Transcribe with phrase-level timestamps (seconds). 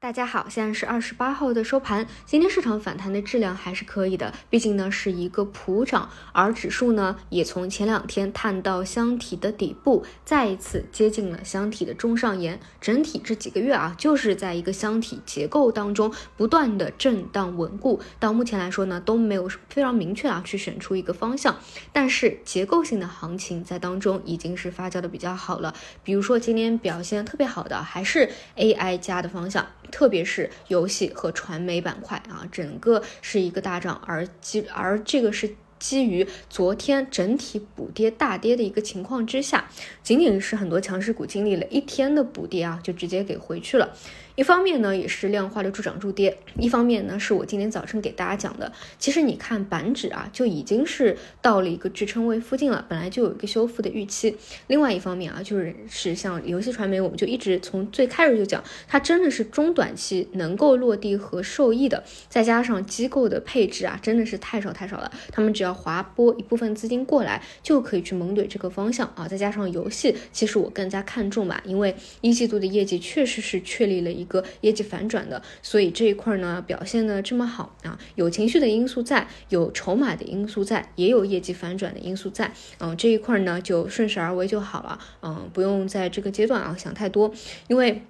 [0.00, 2.06] 大家好，现在是二十八号的收盘。
[2.24, 12.60] 今天市场反弹的质量还是可以的，毕竟呢是一个普涨，而指数呢也从前两天探到箱体的底部，再一次接近了箱体的中上沿。
[12.80, 18.00] 整体这几个月啊，就是在一个箱体结构当中不断的震荡稳固。
[18.20, 21.56] 到目前来说呢，都没有非常明确啊去选出一个方向，
[21.92, 25.74] 但是结构性的行情在当中已经是发酵的比较好了。
[26.04, 29.66] 比如说今天表现特别好的还是 AI 加的方向。
[29.90, 39.70] 特别是游戏和传媒板块啊，整个是一个大涨，而基而这个是基于昨天整体补跌大跌的一个情况之下，
[40.02, 43.94] 仅仅是很多强势股经历了一天的补跌啊，就直接给回去了。
[44.38, 48.70] 一方面呢，也是量化的助涨助跌；一方面呢，是我今天早晨给大家讲的。
[48.96, 54.36] 其实你看板指啊，就已经是到了一个支撑位附近了，本来就有一个修复的预期。
[54.68, 62.04] 另外一方面啊，就是是像游戏传媒，我们就一直从最开始就讲，它真的是中短期能够落地和受益的。
[62.28, 69.26] 再加上机构的配置啊，真的是太少太少了，他们只要划拨一部分资金过来，就可以去猛怼这个方向啊。
[69.26, 74.27] 再加上游戏，其实我更加看重吧，因为一季度的业绩确实是确立了一。
[74.28, 87.32] 个业绩反转的，所以这一块呢表现的这么好啊，有情绪的因素在，有筹码的因素在，也有业绩反转的因素在，嗯，这一块呢就顺势而为就好了，嗯，不用在这个阶段啊想太多，
[87.66, 88.02] 因为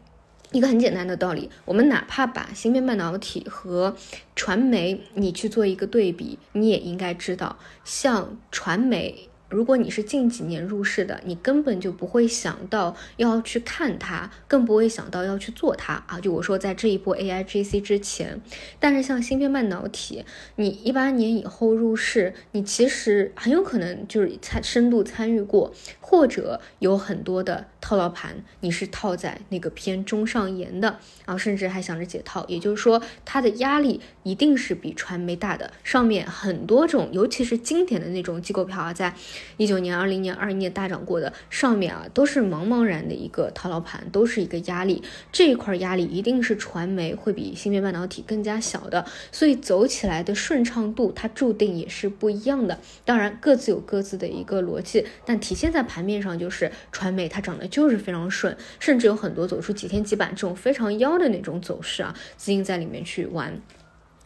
[0.52, 3.96] 一个很简单的道理，我们哪怕把芯片半导体和
[4.34, 9.28] 传媒你去做一个对比，你也应该知道，像传媒。
[9.48, 16.20] 如果你是近几年入市的，你根本就不会想到要去看它，更不会想到要去做它啊！
[16.20, 18.40] 就我说，在这一波 A I G C 之前，
[18.78, 20.22] 但是像芯片半导体，
[20.56, 35.72] 你一八年以后入市，你其实很有可能就是参深度参与过，或者有很多的套牢盘，你是套在那个偏中上沿的啊，甚至还想着解套，也就是说，它的压力一定是比传媒大的。
[35.82, 39.14] 上面很多种，尤其是经典的那种机构票啊，在。
[39.56, 45.02] 一九年、二零年、二一年大涨过的上面啊，都是茫茫然的一个套牢盘，都是一个压力。
[45.32, 52.78] 这一块压力一定是传媒会比芯片半导体更加小的，所以走起来的顺畅度它注定也是不一样的。
[53.04, 63.60] 当然，各自有各自的一个逻辑，但体现在盘面上就是传媒它涨的就是非常顺，甚至有很多走出几天几板这种非常妖的那种走势啊，资金在里面去玩。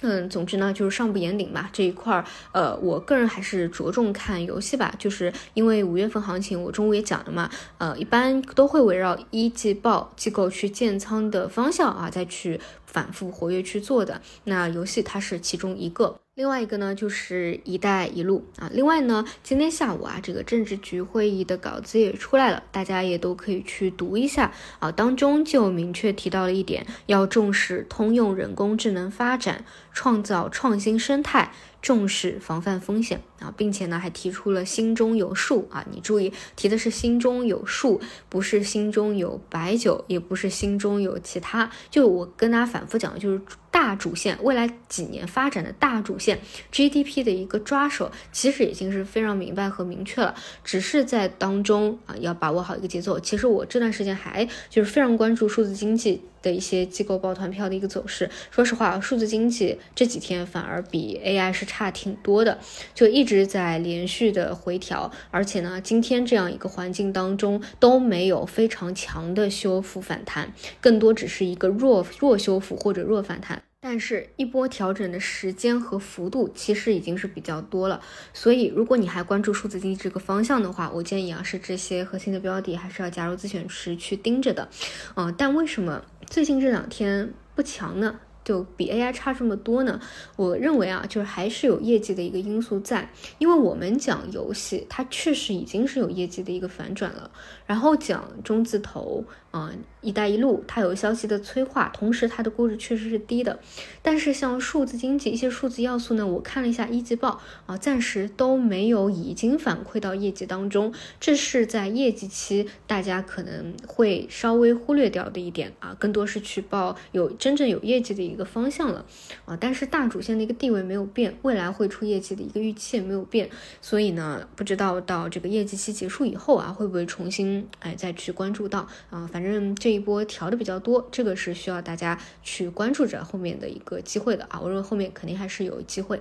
[0.02, 7.48] 嗯，总之呢，就是上不言顶吧这一块儿，呃，我个人还是着重看游戏吧，就是因为五月份行情，我中午也讲了嘛，
[7.78, 12.60] 呃，一般都会围绕一季报机构去建仓的方向啊，再去
[12.92, 14.22] 反复活跃去做的。
[14.44, 16.20] 那游戏它是其中一个。
[16.34, 18.70] 另外一个呢，就是“一带一路”啊。
[18.72, 24.90] 另外呢，今天下午啊，这个政治局会议的稿子也出来了，大家也都可以去读一下啊。
[24.90, 31.52] 当中就明确提到了一点，要重视通用人工智能发展，创造创新生态。
[31.82, 41.68] 重视防范风险啊，并且呢还提出了心中有数啊，你注意提的是心中有数，不是心中有白酒，也不是心中有其他。
[41.90, 43.42] 就我跟大家反复讲的就是
[43.72, 46.38] 大主线，未来几年发展的大主线
[46.70, 53.18] GDP 的一个抓手，其实已经是非常明白和明确了，只是在当中啊要把握好一个节奏。
[53.18, 56.22] 其实我这段时间还就是非常关注数字经济。
[56.42, 62.58] 的一些机构抱团票的一个走势，说实话，数字经济这几天反而比 AI 是差挺多的，
[62.94, 73.62] 就一直在连续的回调，而且呢，今天这样一个环境当中都没有非常强的修复反弹，更多只是一个弱弱修复或者弱反弹。
[73.84, 78.00] 但是，一波调整的时间和幅度其实已经是比较多了，
[78.32, 84.68] 所以如果你还关注数字经济这个方向的话，我建议啊是这些核心的标的还是要加入自选池去盯着的，
[85.16, 88.20] 嗯，但为什么最近这两天不强呢？
[88.44, 90.00] 就比 AI 差这么多呢？
[90.36, 97.30] 我认为啊，就是还是有业绩的一个因素在，因为我们讲游戏，它确实已经是有业绩的一个反转了。
[97.66, 99.70] 然后讲中字头，啊，
[100.00, 103.60] 一带一路，它有消息的催化，同时它的估值确实是低的。
[104.02, 118.31] 但是像数字经济一些数字要素呢，我看了一下一季报啊，暂时都没有已经反馈到业绩当中，这是在业绩期大家可能会稍微忽略掉的一点啊，更多是去报有真正有业绩的一。
[118.32, 119.04] 一个方向了
[119.44, 123.48] 啊，但是大主线的一个地位没有变，未来会出业绩的一个预期也没有变，
[123.80, 129.28] 所以呢，不知道到这个业绩期结束以后啊，会不会重新哎再去关注到啊？
[129.32, 134.58] 反正这一波调的比较多，这个是需要大家去关注着后面的一个机会的啊。
[134.60, 136.20] 我认为后面肯定还是有机会。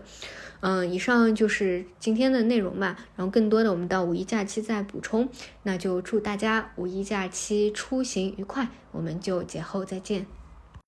[0.63, 5.27] 嗯，以上就是今天的内容吧，然后更多的我们到五一假期再补充。
[5.63, 10.40] 那就祝大家五一假期出行愉快，我们就节后再见。